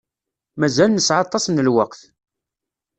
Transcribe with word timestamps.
Mazal 0.59 0.89
nesεa 0.93 1.17
aṭas 1.23 1.45
n 1.47 1.63
lweqt. 1.67 2.01